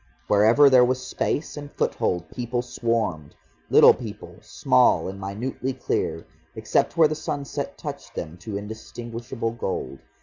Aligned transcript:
Wherever 0.25 0.67
there 0.67 0.83
was 0.83 1.05
space 1.05 1.55
and 1.55 1.71
foothold, 1.71 2.27
people 2.31 2.63
swarmed, 2.63 3.35
little 3.69 3.93
people, 3.93 4.39
small 4.41 5.07
and 5.07 5.19
minutely 5.19 5.73
clear, 5.73 6.25
except 6.55 6.97
where 6.97 7.07
the 7.07 7.13
sunset 7.13 7.77
touched 7.77 8.15
them 8.15 8.35
to 8.37 8.57
indistinguishable 8.57 9.51
gold. 9.51 9.99